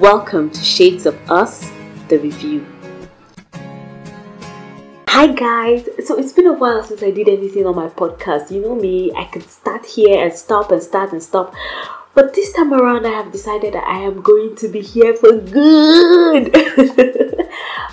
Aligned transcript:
Welcome 0.00 0.50
to 0.50 0.60
Shades 0.60 1.06
of 1.06 1.14
Us, 1.30 1.70
the 2.08 2.18
review. 2.18 2.66
Hi 5.06 5.28
guys! 5.28 5.88
So 6.04 6.18
it's 6.18 6.32
been 6.32 6.48
a 6.48 6.52
while 6.52 6.82
since 6.82 7.00
I 7.00 7.12
did 7.12 7.28
anything 7.28 7.64
on 7.64 7.76
my 7.76 7.86
podcast. 7.86 8.50
You 8.50 8.60
know 8.60 8.74
me, 8.74 9.12
I 9.14 9.26
could 9.26 9.48
start 9.48 9.86
here 9.86 10.24
and 10.24 10.32
stop 10.32 10.72
and 10.72 10.82
start 10.82 11.12
and 11.12 11.22
stop. 11.22 11.54
But 12.12 12.34
this 12.34 12.52
time 12.52 12.74
around, 12.74 13.06
I 13.06 13.10
have 13.10 13.30
decided 13.30 13.74
that 13.74 13.84
I 13.84 14.00
am 14.00 14.20
going 14.20 14.56
to 14.56 14.66
be 14.66 14.80
here 14.80 15.14
for 15.14 15.36
good. 15.38 16.52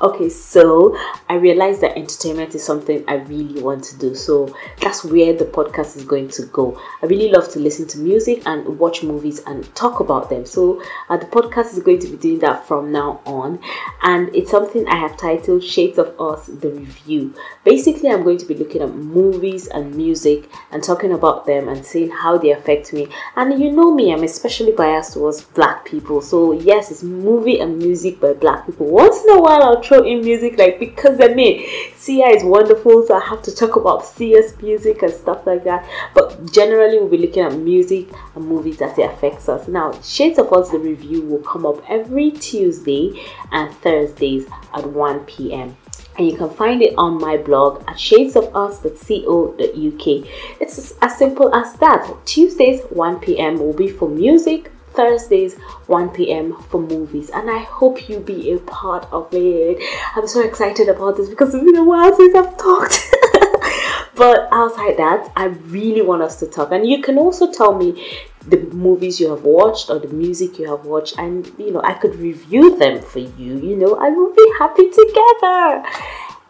okay, 0.00 0.28
so 0.28 0.96
I 1.28 1.34
realized 1.34 1.80
that 1.80 1.96
entertainment 1.96 2.54
is 2.54 2.64
something 2.64 3.04
I 3.08 3.14
really 3.14 3.62
want 3.62 3.84
to 3.84 3.98
do. 3.98 4.14
So 4.14 4.54
that's 4.80 5.04
where 5.04 5.32
the 5.32 5.44
podcast 5.44 5.96
is 5.96 6.04
going 6.04 6.28
to 6.30 6.46
go. 6.46 6.80
I 7.02 7.06
really 7.06 7.30
love 7.30 7.50
to 7.52 7.58
listen 7.58 7.86
to 7.88 7.98
music 7.98 8.42
and 8.46 8.78
watch 8.78 9.02
movies 9.02 9.40
and 9.46 9.74
talk 9.74 10.00
about 10.00 10.30
them. 10.30 10.46
So 10.46 10.82
uh, 11.08 11.16
the 11.16 11.26
podcast 11.26 11.72
is 11.72 11.82
going 11.82 11.98
to 12.00 12.08
be 12.08 12.16
doing 12.16 12.38
that 12.40 12.66
from 12.66 12.92
now 12.92 13.20
on. 13.26 13.58
And 14.02 14.34
it's 14.34 14.50
something 14.50 14.86
I 14.88 14.96
have 14.96 15.16
titled 15.16 15.64
Shades 15.64 15.98
of 15.98 16.18
Us 16.20 16.46
The 16.46 16.70
Review. 16.70 17.34
Basically, 17.64 18.10
I'm 18.10 18.22
going 18.22 18.38
to 18.38 18.46
be 18.46 18.54
looking 18.54 18.82
at 18.82 18.94
movies 18.94 19.66
and 19.66 19.94
music 19.94 20.50
and 20.70 20.82
talking 20.82 21.12
about 21.12 21.46
them 21.46 21.68
and 21.68 21.84
seeing 21.84 22.10
how 22.10 22.38
they 22.38 22.50
affect 22.50 22.92
me. 22.92 23.08
And 23.36 23.60
you 23.60 23.70
know 23.70 23.94
me, 23.94 24.12
I'm 24.12 24.22
especially 24.22 24.72
biased 24.72 25.14
towards 25.14 25.42
black 25.42 25.84
people. 25.84 26.20
So, 26.20 26.52
yes, 26.52 26.90
it's 26.90 27.02
movie 27.02 27.60
and 27.60 27.78
music 27.78 28.20
by 28.20 28.32
black 28.32 28.66
people. 28.66 28.86
Once 28.86 29.22
in 29.24 29.30
a 29.30 29.40
while, 29.40 29.62
I'll 29.62 29.80
in 29.96 30.20
music 30.20 30.58
like 30.58 30.78
because 30.78 31.20
I 31.20 31.28
mean 31.28 31.66
Sia 31.96 32.28
is 32.28 32.44
wonderful, 32.44 33.06
so 33.06 33.14
I 33.14 33.24
have 33.26 33.42
to 33.42 33.54
talk 33.54 33.76
about 33.76 34.06
Sia's 34.06 34.60
music 34.62 35.02
and 35.02 35.12
stuff 35.12 35.46
like 35.46 35.64
that. 35.64 35.86
But 36.14 36.52
generally, 36.52 36.98
we'll 36.98 37.08
be 37.08 37.18
looking 37.18 37.42
at 37.42 37.54
music 37.54 38.08
and 38.34 38.46
movies 38.46 38.80
as 38.80 38.96
it 38.98 39.10
affects 39.10 39.48
us. 39.48 39.68
Now, 39.68 39.92
Shades 40.00 40.38
of 40.38 40.52
Us 40.52 40.70
the 40.70 40.78
review 40.78 41.22
will 41.22 41.42
come 41.42 41.66
up 41.66 41.82
every 41.88 42.30
Tuesday 42.30 43.12
and 43.52 43.74
Thursdays 43.76 44.46
at 44.74 44.86
1 44.86 45.20
p.m 45.26 45.76
and 46.18 46.26
you 46.26 46.36
can 46.36 46.50
find 46.50 46.82
it 46.82 46.94
on 46.98 47.20
my 47.20 47.36
blog 47.36 47.80
at 47.86 47.96
shadesofus.co.uk. 47.96 50.28
It's 50.60 50.92
as 51.00 51.16
simple 51.16 51.54
as 51.54 51.74
that. 51.74 52.12
Tuesdays 52.24 52.82
1 52.90 53.20
p.m. 53.20 53.58
will 53.58 53.72
be 53.72 53.88
for 53.88 54.08
music, 54.08 54.72
Thursdays, 54.98 55.54
1 55.86 56.08
p.m. 56.08 56.60
for 56.70 56.80
movies, 56.80 57.30
and 57.30 57.48
I 57.48 57.58
hope 57.58 58.08
you 58.08 58.18
be 58.18 58.50
a 58.50 58.58
part 58.58 59.06
of 59.12 59.28
it. 59.32 59.80
I'm 60.16 60.26
so 60.26 60.42
excited 60.42 60.88
about 60.88 61.16
this 61.16 61.28
because 61.28 61.54
it's 61.54 61.64
been 61.64 61.76
a 61.76 61.84
while 61.84 62.12
since 62.16 62.34
I've 62.34 62.58
talked. 62.58 62.98
but 64.16 64.48
outside 64.50 64.96
that, 64.96 65.30
I 65.36 65.44
really 65.44 66.02
want 66.02 66.22
us 66.22 66.40
to 66.40 66.48
talk, 66.48 66.72
and 66.72 66.84
you 66.84 67.00
can 67.00 67.16
also 67.16 67.52
tell 67.52 67.78
me 67.78 68.24
the 68.44 68.56
movies 68.72 69.20
you 69.20 69.30
have 69.30 69.44
watched 69.44 69.88
or 69.88 70.00
the 70.00 70.08
music 70.08 70.58
you 70.58 70.68
have 70.68 70.84
watched, 70.84 71.16
and 71.16 71.46
you 71.58 71.70
know, 71.70 71.80
I 71.84 71.92
could 71.92 72.16
review 72.16 72.76
them 72.76 73.00
for 73.00 73.20
you. 73.20 73.56
You 73.56 73.76
know, 73.76 73.94
I 73.94 74.08
will 74.08 74.34
be 74.34 74.52
happy 74.58 74.90
together. 74.90 75.84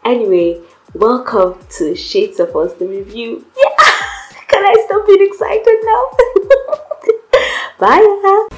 Anyway, 0.07 0.63
welcome 0.95 1.59
to 1.77 1.95
Shades 1.95 2.41
of 2.41 2.57
Us, 2.57 2.73
the 2.73 2.89
review. 2.89 3.45
Yeah, 3.59 4.47
can 4.49 4.65
I 4.65 4.85
stop 4.87 5.07
being 5.07 5.29
excited 5.29 5.79
now? 5.85 6.65
Bye. 7.79 8.49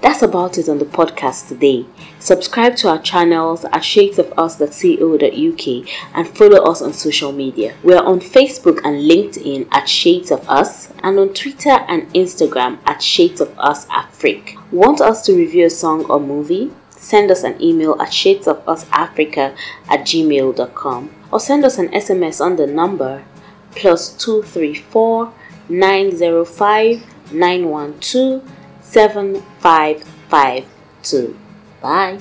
That's 0.00 0.22
about 0.22 0.56
it 0.56 0.68
on 0.68 0.78
the 0.78 0.84
podcast 0.84 1.48
today. 1.48 1.84
Subscribe 2.20 2.76
to 2.76 2.88
our 2.88 3.02
channels 3.02 3.64
at 3.64 3.82
shadesofus.co.uk 3.82 5.88
and 6.14 6.38
follow 6.38 6.62
us 6.70 6.80
on 6.80 6.92
social 6.92 7.32
media. 7.32 7.74
We 7.82 7.94
are 7.94 8.04
on 8.04 8.20
Facebook 8.20 8.80
and 8.84 9.10
LinkedIn 9.10 9.66
at 9.72 9.88
Shades 9.88 10.30
of 10.30 10.48
Us 10.48 10.92
and 11.02 11.18
on 11.18 11.34
Twitter 11.34 11.84
and 11.88 12.08
Instagram 12.14 12.78
at 12.86 13.02
Shades 13.02 13.40
of 13.40 13.58
Us 13.58 13.88
Africa. 13.90 14.52
Want 14.70 15.00
us 15.00 15.26
to 15.26 15.36
review 15.36 15.66
a 15.66 15.70
song 15.70 16.04
or 16.04 16.20
movie? 16.20 16.70
Send 16.90 17.32
us 17.32 17.42
an 17.42 17.60
email 17.60 18.00
at 18.00 18.10
shadesofusafrica 18.10 19.56
at 19.88 20.00
gmail.com 20.00 21.10
or 21.32 21.40
send 21.40 21.64
us 21.64 21.78
an 21.78 21.88
SMS 21.88 22.40
on 22.40 22.54
the 22.54 22.68
number 22.68 23.24
plus 23.72 24.10
234 24.16 25.32
905 25.68 27.02
912 27.32 28.42
7552. 28.82 31.36
Bye. 31.82 32.18